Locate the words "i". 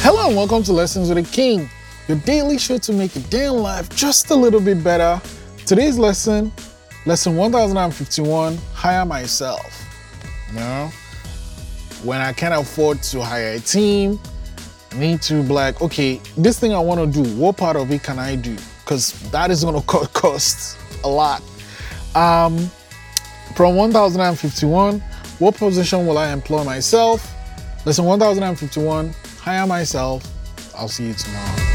12.20-12.32, 14.92-14.98, 16.72-16.78, 18.18-18.36, 26.18-26.32